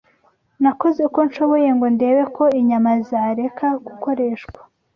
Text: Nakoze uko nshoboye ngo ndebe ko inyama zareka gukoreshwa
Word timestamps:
Nakoze 0.61 0.99
uko 1.07 1.19
nshoboye 1.27 1.69
ngo 1.75 1.87
ndebe 1.95 2.23
ko 2.35 2.43
inyama 2.59 2.91
zareka 3.09 3.67
gukoreshwa 3.85 4.59